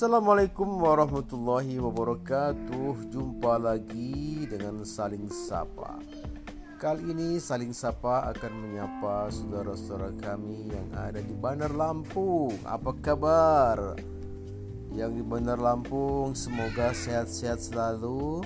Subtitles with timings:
[0.00, 3.12] Assalamualaikum warahmatullahi wabarakatuh.
[3.12, 6.00] Jumpa lagi dengan Saling Sapa.
[6.80, 12.48] Kali ini Saling Sapa akan menyapa saudara-saudara kami yang ada di Bandar Lampung.
[12.64, 14.00] Apa kabar?
[14.96, 18.40] Yang di Bandar Lampung semoga sehat-sehat selalu.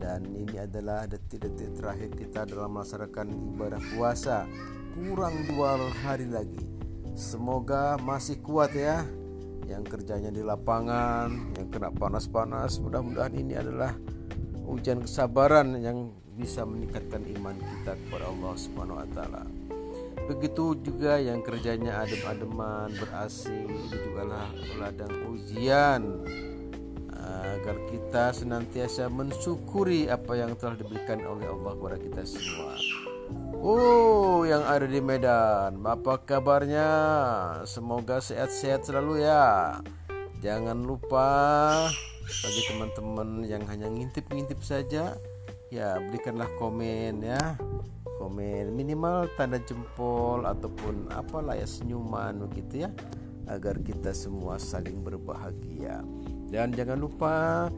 [0.00, 4.48] Dan ini adalah detik-detik terakhir kita dalam melaksanakan ibadah puasa.
[4.96, 6.64] Kurang dua hari lagi.
[7.12, 9.04] Semoga masih kuat ya
[9.68, 12.80] yang kerjanya di lapangan, yang kena panas-panas.
[12.80, 13.92] Mudah-mudahan ini adalah
[14.64, 19.44] ujian kesabaran yang bisa meningkatkan iman kita kepada Allah Subhanahu wa taala.
[20.28, 26.02] Begitu juga yang kerjanya adem-ademan, berasing, itu juga lah ladang ujian
[27.28, 32.76] agar kita senantiasa mensyukuri apa yang telah diberikan oleh Allah kepada kita semua.
[33.58, 34.17] Oh,
[34.48, 36.88] yang ada di Medan, apa kabarnya?
[37.68, 39.76] Semoga sehat-sehat selalu ya.
[40.40, 41.28] Jangan lupa
[42.24, 45.20] bagi teman-teman yang hanya ngintip-ngintip saja,
[45.68, 47.60] ya berikanlah komen ya.
[48.16, 52.90] Komen minimal tanda jempol ataupun apalah ya senyuman begitu ya
[53.52, 56.00] agar kita semua saling berbahagia.
[56.48, 57.68] Dan jangan lupa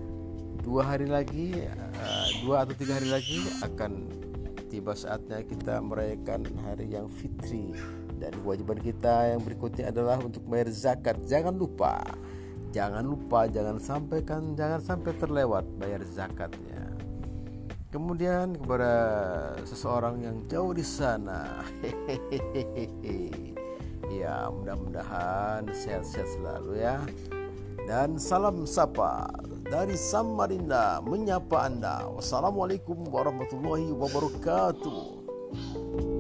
[0.63, 4.20] dua hari lagi, eh, dua atau tiga hari lagi akan
[4.71, 7.75] tiba saatnya kita merayakan hari yang fitri
[8.23, 11.19] dan kewajiban kita yang berikutnya adalah untuk bayar zakat.
[11.27, 11.99] Jangan lupa,
[12.71, 16.87] jangan lupa, jangan sampaikan, jangan sampai terlewat bayar zakatnya.
[17.91, 18.95] Kemudian kepada
[19.67, 21.67] seseorang yang jauh di sana,
[24.23, 27.03] ya mudah-mudahan sehat-sehat selalu ya.
[27.91, 29.27] Dan salam sapa
[29.71, 32.11] dari Samarinda menyapa Anda.
[32.11, 36.20] Wassalamualaikum warahmatullahi wabarakatuh.